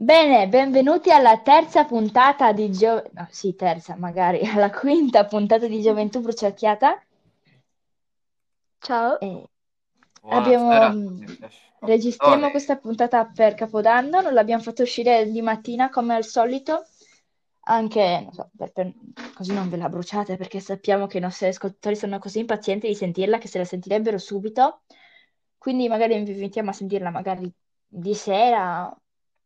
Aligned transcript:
Bene, 0.00 0.48
benvenuti 0.48 1.12
alla 1.12 1.38
terza 1.42 1.84
puntata 1.84 2.50
di 2.52 2.72
Gio... 2.72 3.04
no, 3.12 3.28
sì, 3.30 3.54
terza, 3.54 3.94
magari, 3.94 4.40
alla 4.48 4.68
quinta 4.68 5.24
puntata 5.26 5.68
di 5.68 5.80
Gioventù 5.80 6.20
Bruciacchiata. 6.20 7.00
Ciao, 8.82 9.20
E 9.20 9.48
abbiamo... 10.28 10.88
Mm, 10.90 11.24
registriamo 11.80 12.50
ascoltatori. 12.50 12.50
questa 12.50 12.76
puntata 12.76 13.26
per 13.26 13.54
Capodanno, 13.54 14.20
non 14.20 14.34
l'abbiamo 14.34 14.62
fatto 14.62 14.82
uscire 14.82 15.30
di 15.30 15.40
mattina 15.42 15.88
come 15.90 16.14
al 16.14 16.24
solito, 16.24 16.84
anche, 17.62 18.20
non 18.22 18.32
so, 18.32 18.50
per- 18.56 18.72
per- 18.72 18.92
così 19.34 19.52
non 19.54 19.68
ve 19.70 19.76
la 19.76 19.88
bruciate, 19.88 20.36
perché 20.36 20.60
sappiamo 20.60 21.06
che 21.06 21.18
i 21.18 21.20
nostri 21.20 21.46
ascoltatori 21.48 21.96
sono 21.96 22.18
così 22.18 22.40
impazienti 22.40 22.86
di 22.88 22.94
sentirla 22.94 23.38
che 23.38 23.48
se 23.48 23.58
la 23.58 23.64
sentirebbero 23.64 24.18
subito, 24.18 24.82
quindi 25.58 25.88
magari 25.88 26.20
vi 26.22 26.30
invitiamo 26.32 26.70
a 26.70 26.72
sentirla 26.72 27.10
magari 27.10 27.50
di 27.86 28.14
sera, 28.14 28.94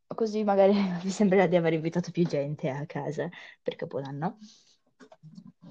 così 0.08 0.44
magari 0.44 0.74
vi 1.02 1.10
sembrerà 1.10 1.46
di 1.46 1.56
aver 1.56 1.74
invitato 1.74 2.10
più 2.10 2.24
gente 2.24 2.68
a 2.68 2.86
casa 2.86 3.28
per 3.62 3.76
Capodanno. 3.76 4.38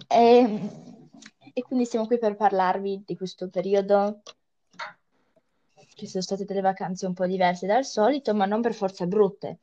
E, 0.08 0.60
e 1.54 1.62
quindi 1.62 1.86
siamo 1.86 2.08
qui 2.08 2.18
per 2.18 2.36
parlarvi 2.36 3.04
di 3.06 3.16
questo 3.16 3.50
periodo. 3.50 4.22
Ci 5.96 6.08
sono 6.08 6.24
state 6.24 6.46
delle 6.46 6.62
vacanze 6.62 7.06
un 7.06 7.14
po' 7.14 7.28
diverse 7.28 7.68
dal 7.68 7.86
solito, 7.86 8.34
ma 8.34 8.46
non 8.46 8.62
per 8.62 8.74
forza 8.74 9.06
brutte. 9.06 9.60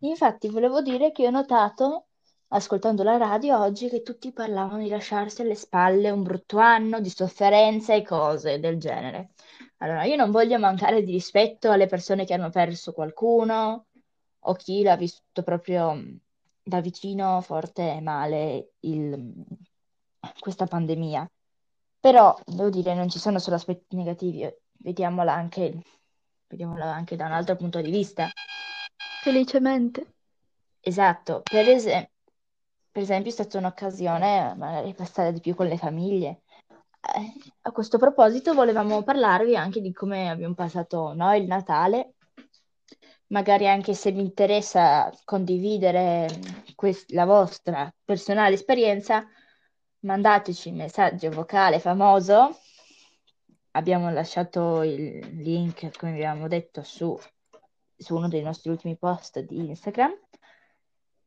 Infatti, 0.00 0.48
volevo 0.48 0.80
dire 0.80 1.12
che 1.12 1.26
ho 1.26 1.30
notato, 1.30 2.06
ascoltando 2.48 3.02
la 3.02 3.16
radio 3.16 3.58
oggi, 3.60 3.88
che 3.88 4.02
tutti 4.02 4.32
parlavano 4.32 4.82
di 4.82 4.88
lasciarsi 4.88 5.42
alle 5.42 5.54
spalle 5.54 6.10
un 6.10 6.22
brutto 6.22 6.58
anno, 6.58 7.00
di 7.00 7.10
sofferenza 7.10 7.94
e 7.94 8.02
cose 8.02 8.58
del 8.58 8.78
genere. 8.78 9.30
Allora, 9.78 10.04
io 10.04 10.16
non 10.16 10.32
voglio 10.32 10.58
mancare 10.58 11.02
di 11.02 11.12
rispetto 11.12 11.70
alle 11.70 11.86
persone 11.86 12.24
che 12.24 12.34
hanno 12.34 12.50
perso 12.50 12.92
qualcuno 12.92 13.87
o 14.48 14.54
chi 14.54 14.82
l'ha 14.82 14.96
vissuto 14.96 15.42
proprio 15.42 15.92
mh, 15.92 16.18
da 16.62 16.80
vicino, 16.80 17.40
forte 17.40 17.92
e 17.92 18.00
male, 18.00 18.72
il- 18.80 19.44
questa 20.38 20.66
pandemia. 20.66 21.30
Però, 22.00 22.34
devo 22.44 22.70
dire, 22.70 22.94
non 22.94 23.08
ci 23.08 23.18
sono 23.18 23.38
solo 23.38 23.56
aspetti 23.56 23.96
negativi, 23.96 24.42
eh, 24.42 24.60
vediamola 24.78 25.32
anche, 25.32 25.82
vediamola 26.46 26.84
anche 26.84 27.16
da 27.16 27.26
un 27.26 27.32
altro 27.32 27.56
punto 27.56 27.80
di 27.80 27.90
vista. 27.90 28.30
felicemente. 29.20 30.14
Esatto, 30.80 31.42
per 31.42 31.68
ese- 31.68 32.12
per 32.90 33.02
esempio 33.02 33.30
è 33.30 33.34
stata 33.34 33.58
un'occasione 33.58 34.54
magari 34.56 34.94
per 34.94 35.06
stare 35.06 35.32
di 35.32 35.40
più 35.40 35.54
con 35.54 35.66
le 35.66 35.76
famiglie. 35.76 36.42
Eh, 37.00 37.32
a 37.62 37.70
questo 37.72 37.98
proposito 37.98 38.54
volevamo 38.54 39.02
parlarvi 39.02 39.56
anche 39.56 39.80
di 39.80 39.92
come 39.92 40.30
abbiamo 40.30 40.54
passato 40.54 41.12
noi 41.14 41.40
il 41.42 41.46
Natale, 41.46 42.14
magari 43.28 43.68
anche 43.68 43.94
se 43.94 44.10
vi 44.12 44.20
interessa 44.20 45.10
condividere 45.24 46.28
quest- 46.74 47.10
la 47.12 47.24
vostra 47.24 47.92
personale 48.04 48.54
esperienza, 48.54 49.26
mandateci 50.00 50.70
un 50.70 50.76
messaggio 50.76 51.30
vocale 51.30 51.80
famoso. 51.80 52.58
Abbiamo 53.72 54.10
lasciato 54.10 54.82
il 54.82 55.18
link, 55.42 55.96
come 55.98 56.12
vi 56.12 56.24
avevamo 56.24 56.48
detto, 56.48 56.82
su, 56.82 57.18
su 57.96 58.14
uno 58.16 58.28
dei 58.28 58.42
nostri 58.42 58.70
ultimi 58.70 58.96
post 58.96 59.40
di 59.40 59.58
Instagram. 59.68 60.12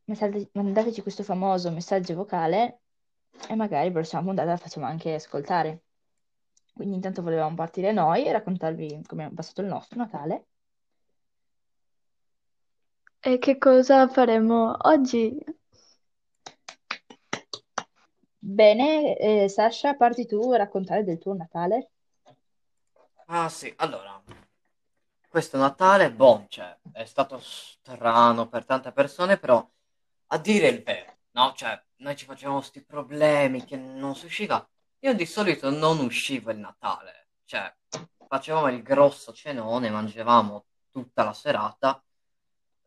Messaggi- 0.05 0.49
mandateci 0.53 1.01
questo 1.01 1.23
famoso 1.23 1.71
messaggio 1.71 2.15
vocale 2.15 2.79
e 3.47 3.55
magari 3.55 3.87
la 3.87 3.93
prossima 3.93 4.21
puntata 4.21 4.49
la 4.49 4.57
facciamo 4.57 4.85
anche 4.85 5.13
ascoltare. 5.13 5.83
Quindi 6.73 6.95
intanto 6.95 7.21
volevamo 7.21 7.55
partire 7.55 7.91
noi 7.91 8.25
e 8.25 8.31
raccontarvi 8.31 9.03
come 9.05 9.27
è 9.27 9.29
passato 9.31 9.61
il 9.61 9.67
nostro 9.67 9.97
Natale. 9.99 10.47
E 13.23 13.37
che 13.37 13.57
cosa 13.59 14.07
faremo 14.07 14.75
oggi? 14.81 15.37
Bene, 18.39 19.15
eh, 19.17 19.47
Sasha, 19.47 19.95
parti 19.95 20.25
tu 20.25 20.51
a 20.51 20.57
raccontare 20.57 21.03
del 21.03 21.17
tuo 21.19 21.33
Natale? 21.35 21.89
Ah 23.27 23.47
sì, 23.49 23.73
allora, 23.77 24.21
questo 25.29 25.57
Natale, 25.57 26.11
boh, 26.11 26.45
cioè, 26.49 26.77
è 26.91 27.05
stato 27.05 27.39
strano 27.39 28.47
per 28.49 28.65
tante 28.65 28.91
persone, 28.91 29.37
però 29.37 29.65
a 30.27 30.37
dire 30.37 30.67
il 30.67 30.83
vero, 30.83 31.17
no? 31.31 31.53
Cioè, 31.55 31.81
noi 31.97 32.15
ci 32.15 32.25
facevamo 32.25 32.61
sti 32.61 32.83
problemi 32.83 33.63
che 33.63 33.77
non 33.77 34.15
si 34.15 34.25
usciva. 34.25 34.67
Io 34.99 35.13
di 35.13 35.25
solito 35.25 35.69
non 35.69 35.99
uscivo 35.99 36.51
il 36.51 36.57
Natale, 36.57 37.29
cioè, 37.45 37.73
facevamo 38.27 38.67
il 38.69 38.81
grosso 38.83 39.31
cenone, 39.33 39.89
mangiavamo 39.89 40.65
tutta 40.91 41.23
la 41.23 41.33
serata. 41.33 42.03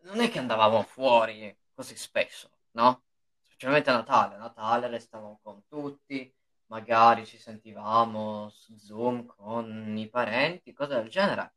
Non 0.04 0.20
è 0.20 0.30
che 0.30 0.38
andavamo 0.38 0.82
fuori 0.82 1.56
così 1.72 1.96
spesso, 1.96 2.50
no? 2.72 3.04
Specialmente 3.40 3.90
a 3.90 3.94
Natale. 3.94 4.34
A 4.34 4.38
Natale 4.38 4.88
restavamo 4.88 5.40
con 5.42 5.66
tutti, 5.66 6.32
magari 6.66 7.24
ci 7.26 7.38
sentivamo 7.38 8.50
su 8.50 8.76
Zoom 8.76 9.24
con 9.24 9.96
i 9.96 10.08
parenti, 10.08 10.74
cose 10.74 10.94
del 10.96 11.08
genere. 11.08 11.54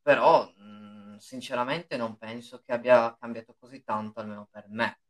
Però, 0.00 0.46
mh, 0.48 1.18
sinceramente, 1.18 1.96
non 1.98 2.16
penso 2.16 2.62
che 2.62 2.72
abbia 2.72 3.14
cambiato 3.18 3.54
così 3.58 3.84
tanto, 3.84 4.20
almeno 4.20 4.48
per 4.50 4.64
me. 4.68 5.00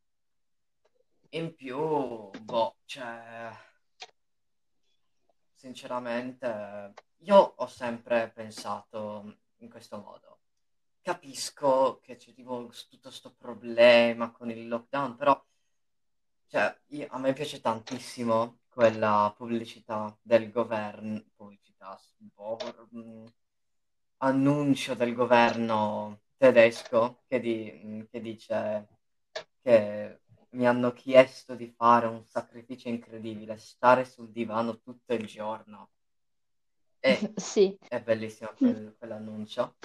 In 1.31 1.55
più, 1.55 2.31
boh, 2.31 2.77
cioè, 2.87 3.53
sinceramente, 5.55 6.93
io 7.19 7.37
ho 7.37 7.67
sempre 7.69 8.31
pensato 8.31 9.37
in 9.59 9.71
questo 9.71 9.99
modo. 9.99 10.38
Capisco 11.09 12.01
che 12.03 12.17
c'è 12.17 12.35
tipo 12.35 12.69
tutto 12.91 13.09
questo 13.09 13.33
problema 13.35 14.31
con 14.31 14.51
il 14.51 14.69
lockdown, 14.69 15.17
però 15.17 15.43
cioè, 16.49 16.77
io- 16.89 17.07
a 17.11 17.19
me 17.19 17.33
piace 17.33 17.61
tantissimo 17.61 18.61
quella 18.69 19.33
pubblicità 19.37 20.17
del 20.23 20.51
governo, 20.51 21.23
pubblicità, 21.37 21.99
mh, 22.91 23.25
annuncio 24.19 24.95
del 24.95 25.15
governo 25.15 26.21
tedesco 26.37 27.23
che, 27.27 27.41
di- 27.41 28.07
che 28.11 28.21
dice 28.21 28.89
che 29.63 30.21
mi 30.51 30.67
hanno 30.67 30.93
chiesto 30.93 31.55
di 31.55 31.69
fare 31.77 32.07
un 32.07 32.25
sacrificio 32.25 32.89
incredibile, 32.89 33.59
stare 33.59 34.05
sul 34.05 34.31
divano 34.31 34.81
tutto 34.81 35.15
il 35.15 35.27
giorno. 35.27 35.91
E 37.01 37.13
Sì, 37.37 37.77
è 37.89 38.01
bellissimo 38.01 38.53
quel- 38.57 38.95
quell'annuncio. 38.99 39.77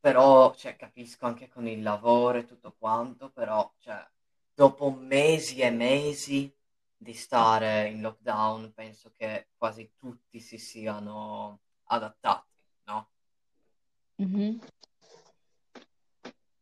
Però, 0.00 0.54
cioè, 0.54 0.76
capisco 0.76 1.26
anche 1.26 1.48
con 1.48 1.66
il 1.66 1.82
lavoro 1.82 2.38
e 2.38 2.44
tutto 2.46 2.74
quanto, 2.78 3.30
però, 3.30 3.70
cioè, 3.78 4.04
dopo 4.54 4.90
mesi 4.90 5.60
e 5.60 5.70
mesi 5.70 6.52
di 6.96 7.12
stare 7.14 7.88
in 7.88 8.00
lockdown, 8.00 8.72
penso 8.74 9.12
che 9.16 9.48
quasi 9.56 9.92
tutti 9.96 10.40
si 10.40 10.58
siano 10.58 11.60
adattati, 11.84 12.48
no? 12.84 13.10
mhm. 14.18 14.60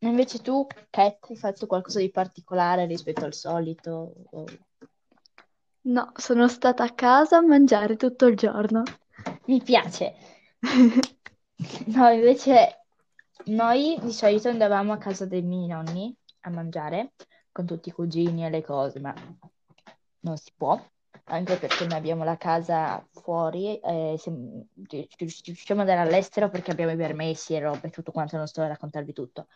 E 0.03 0.07
Invece 0.09 0.39
tu, 0.41 0.67
Kat, 0.91 1.19
hai 1.29 1.37
fatto 1.37 1.67
qualcosa 1.69 2.01
di 2.01 2.11
particolare 2.11 2.85
rispetto 2.87 3.25
al 3.25 3.35
solito? 3.35 4.13
O- 4.31 4.45
No, 5.89 6.13
sono 6.15 6.47
stata 6.47 6.85
a 6.85 6.95
casa 6.95 7.39
a 7.39 7.41
mangiare 7.43 7.97
tutto 7.97 8.27
il 8.27 8.37
giorno. 8.37 8.85
Mi 9.47 9.61
piace. 9.63 10.15
No, 11.87 12.09
invece 12.11 12.87
noi 13.47 13.99
di 14.01 14.13
solito 14.13 14.49
andavamo 14.49 14.93
a 14.93 14.99
casa 14.99 15.27
dei 15.27 15.43
miei 15.43 15.67
nonni 15.67 16.15
a 16.41 16.51
mangiare 16.51 17.13
con 17.53 17.67
tutti 17.67 17.89
i 17.89 17.93
cugini 17.93 18.45
e 18.45 18.51
le 18.51 18.63
cose, 18.63 19.01
ma 19.01 19.15
non 20.21 20.37
si 20.37 20.53
può, 20.57 20.81
anche 21.25 21.57
perché 21.57 21.87
noi 21.87 21.99
abbiamo 21.99 22.25
la 22.25 22.37
casa 22.37 23.05
fuori 23.11 23.79
e 23.79 24.17
ci 24.19 25.09
riusciamo 25.45 25.83
ad 25.83 25.89
andare 25.89 26.09
all'estero 26.09 26.49
perché 26.49 26.71
abbiamo 26.71 26.93
i 26.93 26.97
permessi 26.97 27.55
e 27.55 27.61
robe, 27.61 27.91
tutto 27.91 28.13
quanto, 28.13 28.37
non 28.37 28.47
sto 28.47 28.63
a 28.63 28.69
raccontarvi 28.69 29.13
tutto. 29.13 29.47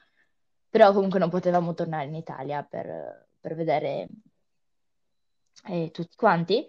Però 0.68 0.92
comunque 0.92 1.18
non 1.18 1.28
potevamo 1.28 1.74
tornare 1.74 2.06
in 2.06 2.14
Italia 2.14 2.62
per, 2.62 3.28
per 3.38 3.54
vedere 3.54 4.08
eh, 5.66 5.90
tutti 5.90 6.16
quanti. 6.16 6.66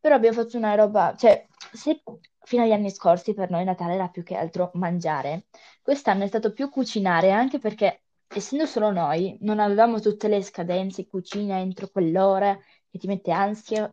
Però 0.00 0.14
abbiamo 0.14 0.42
fatto 0.42 0.56
una 0.56 0.74
roba, 0.74 1.14
cioè, 1.16 1.46
se 1.76 2.02
fino 2.42 2.62
agli 2.62 2.72
anni 2.72 2.90
scorsi 2.90 3.34
per 3.34 3.50
noi 3.50 3.64
Natale 3.64 3.94
era 3.94 4.08
più 4.08 4.22
che 4.22 4.36
altro 4.36 4.70
mangiare, 4.74 5.46
quest'anno 5.82 6.24
è 6.24 6.26
stato 6.28 6.52
più 6.52 6.68
cucinare, 6.70 7.30
anche 7.32 7.58
perché 7.58 8.02
essendo 8.28 8.66
solo 8.66 8.90
noi, 8.90 9.36
non 9.42 9.58
avevamo 9.60 10.00
tutte 10.00 10.28
le 10.28 10.42
scadenze, 10.42 11.06
cucina 11.06 11.58
entro 11.58 11.88
quell'ora, 11.88 12.56
che 12.90 12.98
ti 12.98 13.06
mette 13.06 13.30
ansia, 13.32 13.92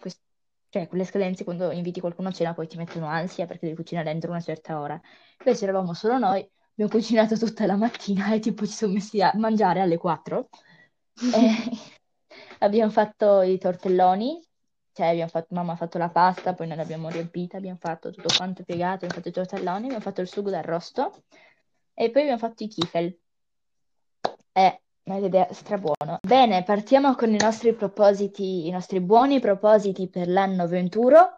queste- 0.00 0.22
cioè 0.68 0.86
quelle 0.88 1.04
scadenze 1.04 1.44
quando 1.44 1.70
inviti 1.72 2.00
qualcuno 2.00 2.28
a 2.28 2.32
cena 2.32 2.54
poi 2.54 2.66
ti 2.68 2.76
mettono 2.76 3.06
ansia 3.06 3.46
perché 3.46 3.66
devi 3.66 3.76
cucinare 3.76 4.10
entro 4.10 4.30
una 4.30 4.40
certa 4.40 4.78
ora. 4.80 5.00
Invece 5.44 5.64
eravamo 5.64 5.94
solo 5.94 6.18
noi, 6.18 6.48
abbiamo 6.72 6.90
cucinato 6.90 7.36
tutta 7.36 7.66
la 7.66 7.76
mattina 7.76 8.32
e 8.34 8.38
tipo 8.38 8.64
ci 8.66 8.72
siamo 8.72 8.94
messi 8.94 9.20
a 9.20 9.32
mangiare 9.36 9.80
alle 9.80 9.96
4. 9.98 10.48
E 11.34 11.50
abbiamo 12.60 12.90
fatto 12.90 13.42
i 13.42 13.58
tortelloni, 13.58 14.40
cioè 14.92 15.26
fatto, 15.28 15.54
mamma 15.54 15.72
ha 15.72 15.76
fatto 15.76 15.98
la 15.98 16.08
pasta, 16.08 16.54
poi 16.54 16.66
noi 16.66 16.76
l'abbiamo 16.76 17.08
riempita, 17.08 17.56
abbiamo 17.56 17.78
fatto 17.80 18.10
tutto 18.10 18.28
quanto 18.36 18.64
piegato, 18.64 19.04
abbiamo 19.04 19.14
fatto 19.14 19.28
i 19.28 19.32
tortelloni, 19.32 19.84
abbiamo 19.84 20.02
fatto 20.02 20.20
il 20.20 20.28
sugo 20.28 20.50
d'arrosto 20.50 21.22
e 21.94 22.10
poi 22.10 22.22
abbiamo 22.22 22.38
fatto 22.38 22.64
i 22.64 22.68
kifel. 22.68 23.18
È 24.52 24.80
un'idea 25.04 25.52
strabuona. 25.52 26.18
Bene, 26.20 26.62
partiamo 26.62 27.14
con 27.14 27.32
i 27.32 27.38
nostri 27.38 27.74
propositi, 27.74 28.66
i 28.66 28.70
nostri 28.70 29.00
buoni 29.00 29.40
propositi 29.40 30.08
per 30.08 30.28
l'anno 30.28 30.66
21. 30.66 31.36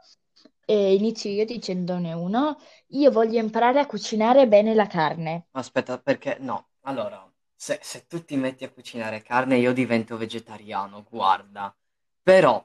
E 0.64 0.94
inizio 0.94 1.31
io 1.31 1.44
dicendone 1.44 2.12
uno. 2.12 2.56
Io 2.88 3.10
voglio 3.10 3.38
imparare 3.38 3.81
a 3.81 3.87
cucinare 3.87 4.46
bene 4.46 4.75
la 4.75 4.87
carne. 4.87 5.46
Aspetta, 5.52 5.99
perché 5.99 6.37
no? 6.40 6.69
Allora, 6.82 7.31
se, 7.54 7.78
se 7.82 8.06
tu 8.06 8.25
ti 8.25 8.37
metti 8.37 8.64
a 8.64 8.70
cucinare 8.70 9.22
carne, 9.22 9.56
io 9.56 9.72
divento 9.72 10.16
vegetariano, 10.16 11.04
guarda. 11.08 11.75
Però 12.22 12.64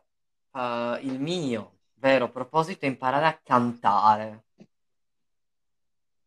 eh, 0.58 1.00
il 1.04 1.20
mio 1.20 1.80
vero 1.96 2.30
proposito 2.32 2.86
è 2.86 2.90
imparare 2.90 3.26
a 3.26 3.40
cantare. 3.44 4.44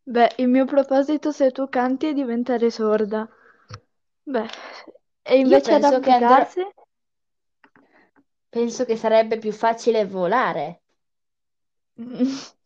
Beh, 0.05 0.33
il 0.37 0.47
mio 0.47 0.65
proposito 0.65 1.31
se 1.31 1.49
tu 1.51 1.67
canti 1.67 2.05
è 2.05 2.13
diventare 2.13 2.69
sorda. 2.69 3.27
Beh, 4.23 4.49
e 5.23 5.37
invece 5.39 5.71
penso 5.71 5.99
che 5.99 6.11
andrà- 6.11 6.47
penso 8.49 8.85
che 8.85 8.95
sarebbe 8.97 9.39
più 9.39 9.51
facile 9.51 10.05
volare. 10.05 10.81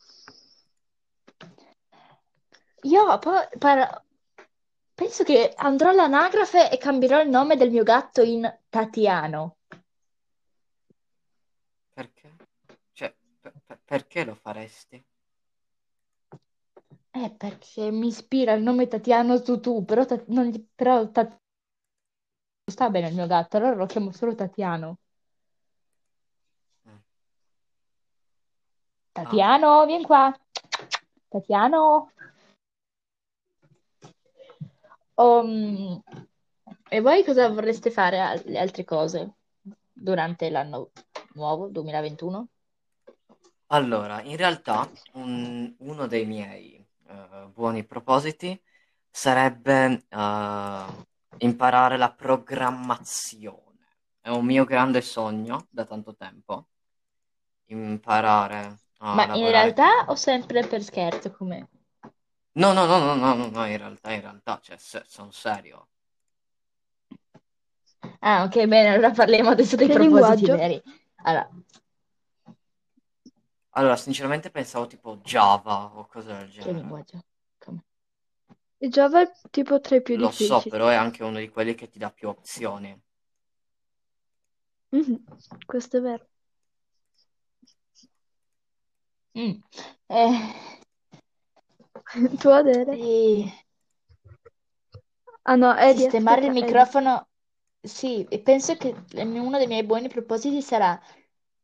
Io 2.90 3.18
poi 3.20 3.40
par- 3.60 4.02
penso 4.94 5.24
che 5.26 5.54
andrò 5.58 5.90
all'anagrafe 5.90 6.72
e 6.72 6.78
cambierò 6.78 7.22
il 7.22 7.30
nome 7.30 7.58
del 7.58 7.70
mio 7.72 7.84
gatto 7.84 8.22
in 8.22 8.50
Tatiano. 8.70 9.58
Perché? 11.96 12.36
Cioè, 12.92 13.16
per- 13.40 13.54
per- 13.66 13.80
perché 13.86 14.26
lo 14.26 14.36
faresti? 14.36 15.02
Eh, 17.12 17.32
perché 17.38 17.90
mi 17.90 18.08
ispira 18.08 18.52
il 18.52 18.62
nome 18.62 18.90
Tatiano 18.90 19.42
Tutù, 19.42 19.86
però, 19.86 20.06
Ta- 20.06 20.22
non 20.28 20.48
gli- 20.48 20.62
però 20.76 21.10
Ta- 21.10 21.22
non 21.24 21.40
sta 22.70 22.90
bene 22.90 23.08
il 23.08 23.16
mio 23.16 23.28
gatto, 23.28 23.56
allora 23.56 23.76
lo 23.76 23.86
chiamo 23.86 24.12
solo 24.12 24.36
Tatiano. 24.36 24.98
Mm. 26.90 26.96
Tatiano, 29.14 29.86
vieni 29.86 30.04
qua. 30.04 30.38
Tatiano. 31.30 32.12
Um, 35.14 36.04
e 36.90 37.00
voi 37.00 37.24
cosa 37.24 37.48
vorreste 37.48 37.90
fare 37.90 38.20
al- 38.20 38.44
le 38.48 38.60
altre 38.60 38.84
cose 38.84 39.36
durante 39.94 40.50
l'anno 40.50 40.92
nuovo 41.36 41.68
2021? 41.70 42.50
Allora, 43.68 44.22
in 44.22 44.38
realtà 44.38 44.90
un- 45.14 45.74
uno 45.80 46.08
dei 46.08 46.26
miei 46.26 46.84
eh, 47.08 47.48
buoni 47.54 47.84
propositi 47.86 48.60
sarebbe 49.10 50.06
eh, 50.10 50.86
imparare 51.38 51.98
la 51.98 52.12
programmazione. 52.14 53.64
È 54.22 54.30
un 54.30 54.46
mio 54.46 54.66
grande 54.66 55.02
sogno 55.02 55.68
da 55.70 55.86
tanto 55.86 56.16
tempo, 56.16 56.68
imparare 57.68 58.80
a 58.98 59.10
Ma 59.16 59.28
in 59.32 59.50
lavorare. 59.50 59.50
realtà 59.50 60.06
o 60.10 60.14
sempre 60.14 60.68
per 60.68 60.84
scherzo 60.84 61.32
come? 61.32 61.68
No, 62.62 62.74
no, 62.74 62.86
no, 62.88 62.98
no, 63.00 63.16
no, 63.16 63.34
no, 63.36 63.50
no, 63.50 63.66
in 63.66 63.78
realtà, 63.78 64.12
in 64.12 64.20
realtà, 64.22 64.60
cioè, 64.62 64.78
se- 64.78 65.04
sono 65.08 65.32
serio. 65.32 65.88
Ah, 68.22 68.44
ok, 68.46 68.66
bene, 68.68 68.90
allora 68.90 69.12
parliamo 69.12 69.50
adesso 69.52 69.76
dei 69.78 69.88
Che 69.88 69.96
propositi 69.96 70.50
linguaggio? 70.50 70.50
veri. 70.50 70.82
Allora, 71.26 71.50
Allora, 73.76 73.96
sinceramente 73.96 74.50
pensavo 74.50 74.88
tipo 74.88 75.18
Java 75.18 75.92
o 76.00 76.08
cose 76.08 76.34
del 76.34 76.50
che 76.58 76.74
genere. 76.74 76.74
linguaggio? 76.74 77.22
Come? 77.58 77.84
Il 78.80 78.90
Java 78.92 79.22
è 79.22 79.32
tipo 79.52 79.82
tra 79.82 79.98
i 79.98 80.02
più 80.02 80.16
Lo 80.16 80.32
so, 80.32 80.66
difficili. 80.66 80.66
però 80.66 80.88
è 80.88 80.96
anche 80.96 81.22
uno 81.24 81.38
di 81.38 81.48
quelli 81.50 81.76
che 81.76 81.90
ti 81.90 82.00
dà 82.00 82.10
più 82.10 82.28
opzioni. 82.28 83.00
Mhm, 84.92 85.24
Questo 85.68 85.98
è 85.98 86.02
vero. 86.02 86.28
Mm. 89.36 89.62
Eh, 90.10 90.54
Tu 92.40 92.50
Adele? 92.52 92.98
sì. 92.98 93.52
Ah 95.46 95.56
no, 95.56 95.74
Eddie, 95.78 96.08
Sistemare 96.08 96.46
il 96.46 96.52
aspetta, 96.52 96.68
Eddie. 96.68 96.90
microfono, 96.92 97.28
sì, 97.86 98.24
e 98.30 98.40
penso 98.40 98.76
che 98.76 98.96
uno 99.16 99.58
dei 99.58 99.68
miei 99.68 99.84
buoni 99.84 100.08
propositi 100.08 100.62
sarà 100.62 101.00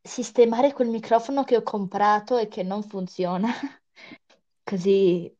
sistemare 0.02 0.74
quel 0.74 0.90
microfono 0.90 1.44
che 1.44 1.58
ho 1.58 1.64
comprato 1.64 2.38
e 2.38 2.48
che 2.48 2.64
non 2.64 2.84
funziona, 2.84 3.50
così 4.64 5.34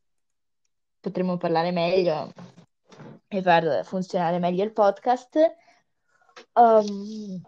potremo 1.00 1.38
parlare 1.38 1.72
meglio 1.72 2.32
e 3.28 3.42
far 3.42 3.86
funzionare 3.86 4.40
meglio 4.40 4.64
il 4.64 4.74
podcast. 4.74 5.56
Um, 6.54 7.42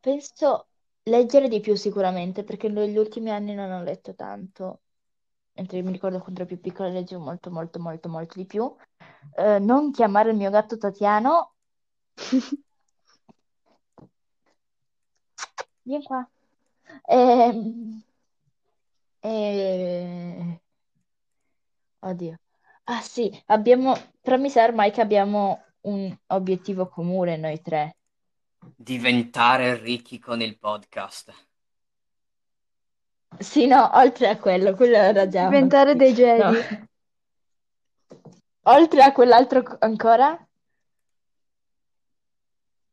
penso 0.00 0.66
leggere 1.04 1.48
di 1.48 1.60
più 1.60 1.74
sicuramente, 1.74 2.44
perché 2.44 2.68
negli 2.68 2.96
ultimi 2.96 3.30
anni 3.30 3.54
non 3.54 3.70
ho 3.70 3.82
letto 3.82 4.14
tanto, 4.14 4.80
mentre 5.54 5.82
mi 5.82 5.92
ricordo 5.92 6.18
quando 6.18 6.40
ero 6.40 6.48
più 6.48 6.60
piccola 6.60 6.88
leggevo 6.88 7.22
molto, 7.22 7.50
molto, 7.50 7.78
molto, 7.78 8.08
molto 8.08 8.34
di 8.36 8.46
più. 8.46 8.74
Eh, 9.36 9.58
non 9.58 9.90
chiamare 9.90 10.30
il 10.30 10.36
mio 10.36 10.50
gatto 10.50 10.76
Tatiano. 10.76 11.54
Vieni 15.82 16.04
qua. 16.04 16.28
Ehm, 17.06 18.02
e- 19.20 20.60
Oddio. 22.00 22.38
Ah 22.84 23.00
sì, 23.00 23.30
abbiamo... 23.46 23.94
Però 24.20 24.36
mi 24.36 24.50
sa 24.50 24.64
ormai 24.64 24.90
che 24.90 25.00
abbiamo 25.00 25.64
un 25.82 26.16
obiettivo 26.28 26.88
comune 26.88 27.36
noi 27.36 27.60
tre. 27.60 27.96
Diventare 28.76 29.76
ricchi 29.76 30.18
con 30.18 30.40
il 30.40 30.58
podcast. 30.58 31.32
Sì, 33.38 33.66
no, 33.66 33.90
oltre 33.94 34.28
a 34.28 34.36
quello, 34.38 34.74
quello 34.74 34.96
era 34.96 35.26
già 35.26 35.44
Diventare 35.44 35.96
dei 35.96 36.12
obiettivo. 36.12 36.50
No. 36.50 36.88
Oltre 38.64 39.02
a 39.02 39.12
quell'altro 39.12 39.62
co- 39.62 39.76
ancora? 39.80 40.48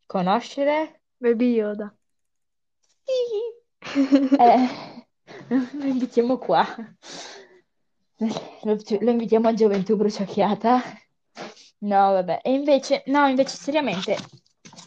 Conoscere? 0.09 1.01
Baby 1.17 1.53
Yoda. 1.53 1.93
Sì. 3.05 3.57
Eh, 4.39 5.07
lo 5.77 5.85
invitiamo 5.85 6.37
qua. 6.39 6.65
Lo, 8.17 8.77
lo 9.01 9.11
invitiamo 9.11 9.47
a 9.47 9.53
Gioventù 9.53 9.95
Bruciacchiata. 9.95 10.81
No, 11.81 12.11
vabbè. 12.13 12.39
E 12.43 12.51
invece, 12.53 13.03
no, 13.05 13.27
invece 13.27 13.55
seriamente, 13.55 14.17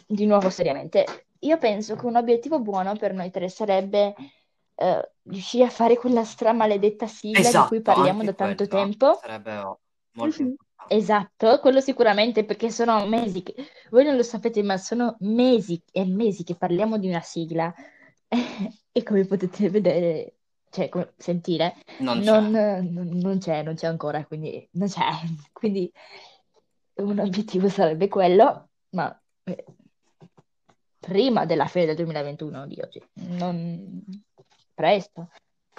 di 0.05 0.25
nuovo 0.25 0.49
seriamente, 0.49 1.27
io 1.39 1.57
penso 1.57 1.95
che 1.95 2.05
un 2.05 2.17
obiettivo 2.17 2.59
buono 2.59 2.93
per 2.97 3.13
noi 3.13 3.31
tre 3.31 3.47
sarebbe 3.47 4.13
eh, 4.75 5.11
riuscire 5.23 5.63
a 5.63 5.69
fare 5.69 5.95
quella 5.97 6.25
stramaledetta 6.25 7.07
sigla 7.07 7.39
di 7.39 7.45
cui 7.45 7.77
Esatto, 7.77 7.81
parliamo 7.81 8.19
anche 8.19 8.25
da 8.25 8.33
tanto 8.33 8.67
quello 8.67 8.83
tempo. 8.83 9.17
sarebbe 9.21 9.55
oh, 9.57 9.79
molto 10.11 10.41
Mhm. 10.41 10.47
importante. 10.49 10.72
Esatto, 10.87 11.59
quello 11.59 11.81
sicuramente 11.81 12.43
perché 12.45 12.69
sono 12.69 13.05
mesi 13.07 13.43
che, 13.43 13.55
voi 13.89 14.03
non 14.03 14.15
lo 14.15 14.23
sapete, 14.23 14.61
ma 14.63 14.77
sono 14.77 15.15
mesi 15.19 15.81
e 15.91 16.05
mesi 16.05 16.43
che 16.43 16.55
parliamo 16.55 16.97
di 16.97 17.07
una 17.07 17.21
sigla. 17.21 17.73
E 18.95 19.01
come 19.01 19.25
potete 19.25 19.71
vedere, 19.71 20.35
cioè 20.69 20.87
come 20.87 21.13
sentire, 21.17 21.77
Non 21.97 22.19
non, 22.19 22.51
c'è. 22.51 22.81
non- 22.81 23.09
non 23.13 23.39
c'è, 23.39 23.63
non 23.63 23.73
c'è 23.73 23.87
ancora, 23.87 24.23
quindi 24.23 24.69
non 24.73 24.87
c'è, 24.87 25.01
quindi 25.51 25.91
un 26.97 27.17
obiettivo 27.17 27.69
sarebbe 27.69 28.07
quello, 28.07 28.69
ma 28.89 29.19
eh, 29.45 29.65
prima 30.99 31.45
della 31.45 31.65
fine 31.65 31.85
del 31.85 31.95
2021 31.95 32.67
di 32.67 32.79
oggi, 32.81 33.01
non 33.13 34.03
presto, 34.75 35.29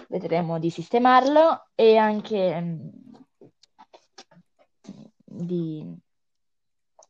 vedremo 0.09 0.59
di 0.59 0.71
sistemarlo 0.71 1.69
e 1.77 1.97
anche 1.97 2.61
mm, 2.61 2.89
di 5.37 5.97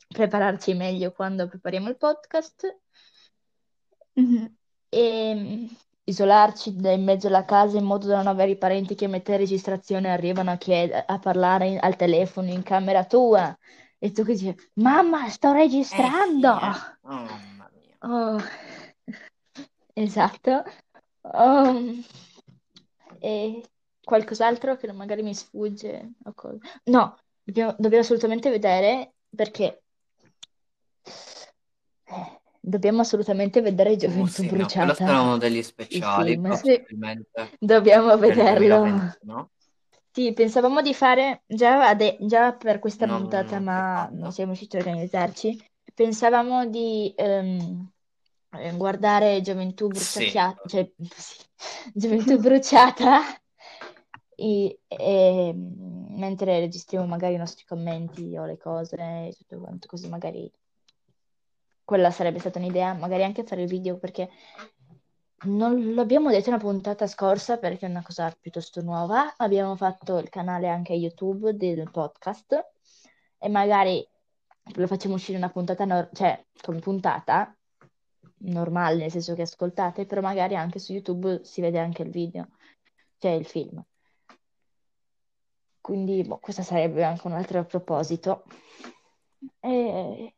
prepararci 0.08 0.74
meglio 0.74 1.12
quando 1.12 1.48
prepariamo 1.48 1.88
il 1.88 1.96
podcast 1.96 2.78
Mhm. 4.14 4.56
e 4.90 5.34
mm, 5.34 5.66
isolarci 6.04 6.76
da 6.76 6.92
in 6.92 7.02
mezzo 7.02 7.26
alla 7.26 7.44
casa 7.44 7.78
in 7.78 7.84
modo 7.84 8.06
da 8.06 8.16
non 8.16 8.28
avere 8.28 8.52
i 8.52 8.56
parenti 8.58 8.94
che 8.94 9.08
mentre 9.08 9.36
registrazione 9.36 10.10
arrivano 10.10 10.50
a, 10.52 10.56
chied- 10.56 11.04
a 11.06 11.18
parlare 11.18 11.66
in- 11.68 11.78
al 11.80 11.96
telefono 11.96 12.48
in 12.50 12.62
camera 12.62 13.04
tua 13.04 13.56
e 13.98 14.12
tu 14.12 14.22
che 14.22 14.34
dici, 14.34 14.54
mamma, 14.74 15.28
sto 15.30 15.52
Eh 15.52 15.62
sì, 15.62 15.74
registrando! 15.74 16.48
eh. 16.60 16.98
Oh, 17.02 17.24
mamma 17.24 17.70
mia. 17.72 17.96
Oh, 18.00 18.38
esatto. 19.94 20.62
Um, 21.22 22.04
e 23.18 23.64
qualcos'altro 24.04 24.76
che 24.76 24.92
magari 24.92 25.22
mi 25.22 25.34
sfugge. 25.34 26.12
No, 26.84 27.16
dobbiamo, 27.44 27.74
dobbiamo 27.78 28.02
assolutamente 28.02 28.50
vedere 28.50 29.14
perché 29.34 29.82
eh, 32.06 32.40
dobbiamo 32.60 33.00
assolutamente 33.00 33.60
vedere 33.60 33.96
Uh, 33.96 33.98
Gioventù 33.98 34.42
sì, 34.42 34.42
no, 34.50 34.50
quello 34.50 34.94
sarà 34.94 35.20
Bruciata, 35.20 35.22
uno 35.22 35.38
degli 35.38 35.56
il 35.56 35.64
speciali, 35.64 36.32
film. 36.34 36.52
Sì, 36.54 36.82
probabilmente 36.86 37.56
Dobbiamo 37.58 38.16
vederlo. 38.18 38.80
2021. 38.80 39.50
Sì, 40.10 40.32
pensavamo 40.32 40.80
di 40.80 40.94
fare 40.94 41.42
già, 41.46 41.88
ade- 41.88 42.16
già 42.20 42.52
per 42.54 42.78
questa 42.78 43.06
Non, 43.06 43.22
puntata, 43.22 43.58
non 43.58 43.64
si 43.64 43.70
è 43.70 43.72
ma 43.72 44.08
non 44.12 44.18
fatto. 44.18 44.30
siamo 44.30 44.50
riusciti 44.52 44.76
a 44.76 44.78
organizzarci. 44.80 45.70
Pensavamo 45.94 46.66
di 46.66 47.12
ehm, 47.16 47.90
eh, 48.50 48.76
guardare 48.76 49.40
Gioventù 49.40 49.88
Sì, 49.88 49.92
bruciacchiata, 49.92 50.68
cioè 50.68 50.90
sì, 51.16 51.38
Gioventù 51.94 52.38
bruciata, 52.38 53.20
e- 54.36 54.80
e, 54.86 55.52
mentre 55.54 56.60
registriamo 56.60 57.06
magari 57.06 57.34
i 57.34 57.38
nostri 57.38 57.64
commenti 57.64 58.36
o 58.36 58.44
le 58.44 58.56
cose 58.58 58.96
e 58.96 59.34
tutto 59.36 59.58
quanto, 59.60 59.86
così 59.88 60.08
magari 60.08 60.50
quella 61.84 62.10
sarebbe 62.10 62.38
stata 62.38 62.58
un'idea, 62.58 62.94
magari 62.94 63.24
anche 63.24 63.44
fare 63.44 63.62
il 63.62 63.68
video 63.68 63.98
perché 63.98 64.30
non 65.44 65.94
l'abbiamo 65.94 66.30
detto 66.30 66.48
una 66.48 66.58
puntata 66.58 67.06
scorsa 67.06 67.58
perché 67.58 67.86
è 67.86 67.90
una 67.90 68.02
cosa 68.02 68.34
piuttosto 68.38 68.80
nuova. 68.80 69.34
Abbiamo 69.36 69.76
fatto 69.76 70.18
il 70.18 70.28
canale 70.30 70.68
anche 70.68 70.94
YouTube 70.94 71.54
del 71.54 71.90
podcast 71.90 72.72
e 73.38 73.48
magari 73.48 74.06
lo 74.76 74.86
facciamo 74.86 75.14
uscire 75.14 75.36
una 75.36 75.50
puntata, 75.50 75.84
nor- 75.84 76.08
cioè 76.12 76.42
come 76.62 76.78
puntata 76.78 77.54
normale, 78.38 78.96
nel 78.96 79.10
senso 79.10 79.34
che 79.34 79.42
ascoltate, 79.42 80.06
però 80.06 80.20
magari 80.20 80.56
anche 80.56 80.78
su 80.78 80.92
YouTube 80.92 81.40
si 81.44 81.60
vede 81.60 81.78
anche 81.78 82.02
il 82.02 82.10
video, 82.10 82.48
cioè 83.18 83.32
il 83.32 83.44
film. 83.46 83.84
Quindi 85.84 86.22
boh, 86.24 86.38
questo 86.38 86.62
sarebbe 86.62 87.04
anche 87.04 87.26
un 87.26 87.34
altro 87.34 87.62
proposito. 87.66 88.44
E, 89.62 90.34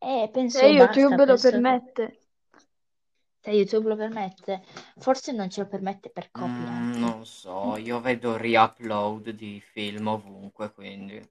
e 0.00 0.28
Se 0.46 0.66
penso 0.66 0.72
basta, 0.72 1.00
YouTube 1.00 1.24
lo 1.24 1.38
penso 1.38 1.38
permette. 1.38 2.04
se 3.42 3.50
YouTube 3.52 3.88
lo 3.90 3.96
permette, 3.96 4.62
forse 4.96 5.32
non 5.32 5.50
ce 5.50 5.60
lo 5.60 5.68
permette 5.68 6.08
per 6.10 6.30
Mm, 6.38 6.98
copyright. 6.98 6.98
non 6.98 7.24
so, 7.24 7.76
io 7.78 8.00
vedo 8.00 8.36
riupload 8.36 9.30
di 9.30 9.60
film 9.60 10.08
ovunque, 10.08 10.70
quindi... 10.72 11.26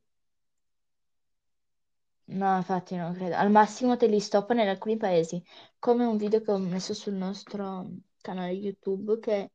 No, 2.34 2.56
infatti 2.58 2.96
non 2.96 3.14
credo. 3.14 3.36
Al 3.36 3.52
massimo 3.52 3.96
te 3.98 4.08
li 4.08 4.20
stoppano 4.20 4.62
in 4.62 4.70
alcuni 4.70 4.98
paesi, 4.98 5.44
come 5.80 6.06
un 6.06 6.18
video 6.18 6.42
che 6.42 6.52
ho 6.52 6.58
messo 6.58 6.94
sul 6.96 7.14
nostro 7.14 7.88
canale 8.22 8.52
YouTube 8.54 9.20
che 9.20 9.52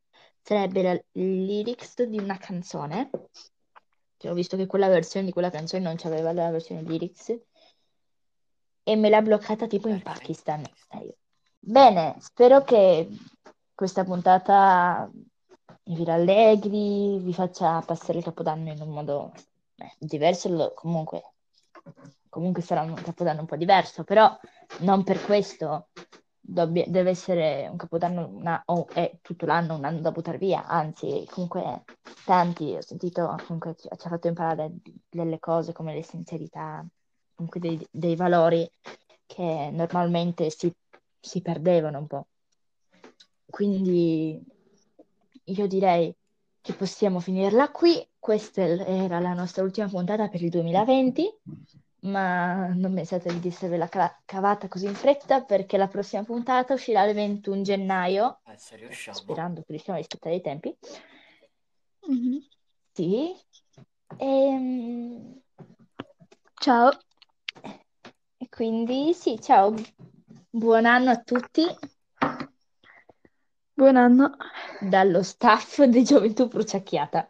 sarebbe 0.46 0.80
la 0.80 1.02
lyrics 1.12 2.04
di 2.04 2.18
una 2.18 2.38
canzone. 2.38 3.10
Che 4.16 4.30
ho 4.30 4.32
visto 4.32 4.56
che 4.56 4.66
quella 4.66 4.86
versione 4.86 5.26
di 5.26 5.32
quella 5.32 5.50
canzone 5.50 5.82
non 5.82 5.96
c'aveva 5.96 6.32
la 6.32 6.50
versione 6.50 6.82
lyrics 6.82 7.36
e 8.84 8.96
me 8.96 9.08
l'ha 9.08 9.20
bloccata 9.22 9.66
tipo 9.66 9.88
in 9.88 10.00
Perché? 10.00 10.20
Pakistan. 10.20 10.62
E 10.62 10.98
io, 10.98 11.16
Bene, 11.58 12.14
spero 12.20 12.62
che 12.62 13.08
questa 13.74 14.04
puntata 14.04 15.10
vi 15.82 16.04
rallegri, 16.04 17.18
vi 17.18 17.34
faccia 17.34 17.80
passare 17.80 18.18
il 18.18 18.24
Capodanno 18.24 18.70
in 18.70 18.80
un 18.80 18.90
modo 18.90 19.32
eh, 19.74 19.96
diverso, 19.98 20.72
comunque, 20.74 21.32
comunque 22.28 22.62
sarà 22.62 22.82
un 22.82 22.94
Capodanno 22.94 23.40
un 23.40 23.46
po' 23.46 23.56
diverso, 23.56 24.04
però 24.04 24.34
non 24.78 25.02
per 25.02 25.20
questo 25.24 25.88
dobbia- 26.46 26.86
deve 26.86 27.10
essere 27.10 27.68
un 27.70 27.76
Capodanno 27.76 28.28
una- 28.28 28.62
o 28.66 28.86
è 28.88 29.18
tutto 29.22 29.46
l'anno 29.46 29.76
un 29.76 29.84
anno 29.84 30.00
da 30.00 30.10
buttare 30.12 30.38
via, 30.38 30.66
anzi, 30.66 31.26
comunque 31.30 31.84
tanti, 32.24 32.74
ho 32.76 32.80
sentito, 32.82 33.34
comunque 33.46 33.74
ci, 33.76 33.88
ci 33.96 34.06
ha 34.06 34.10
fatto 34.10 34.28
imparare 34.28 34.72
delle 35.08 35.38
cose 35.38 35.72
come 35.72 35.94
l'essenzialità, 35.94 36.84
comunque 37.34 37.60
dei, 37.60 37.86
dei 37.90 38.16
valori 38.16 38.68
che 39.26 39.70
normalmente 39.72 40.50
si 40.50 40.72
si 41.26 41.42
perdevano 41.42 41.98
un 41.98 42.06
po'. 42.06 42.26
Quindi 43.46 44.40
io 45.44 45.66
direi 45.66 46.14
che 46.60 46.72
possiamo 46.74 47.20
finirla 47.20 47.70
qui. 47.70 48.06
Questa 48.18 48.62
era 48.62 49.18
la 49.18 49.34
nostra 49.34 49.62
ultima 49.62 49.88
puntata 49.88 50.28
per 50.28 50.42
il 50.42 50.50
2020, 50.50 51.38
ma 52.06 52.68
non 52.74 52.94
pensate 52.94 53.38
di 53.38 53.48
esservela 53.48 53.88
ca- 53.88 54.18
cavata 54.24 54.68
così 54.68 54.86
in 54.86 54.94
fretta 54.94 55.42
perché 55.42 55.76
la 55.76 55.88
prossima 55.88 56.22
puntata 56.24 56.74
uscirà 56.74 57.04
il 57.04 57.14
21 57.14 57.62
gennaio, 57.62 58.40
Eh, 58.46 58.56
se 58.56 58.76
riusciamo. 58.76 59.16
sperando 59.18 59.60
che 59.60 59.66
riusciamo 59.72 59.96
a 59.98 60.00
rispettare 60.00 60.34
i 60.36 60.40
tempi. 60.40 60.76
Mhm. 62.08 62.38
Sì. 62.92 63.34
Ehm, 64.18 65.40
Ciao. 66.58 66.90
E 68.38 68.48
quindi 68.48 69.12
sì, 69.14 69.38
ciao, 69.40 69.74
buon 70.50 70.84
anno 70.86 71.10
a 71.10 71.20
tutti 71.20 71.62
Buon 73.72 73.96
anno. 73.96 74.36
dallo 74.80 75.22
staff 75.22 75.82
di 75.82 76.02
Gioventù 76.02 76.48
Bruciacchiata. 76.48 77.24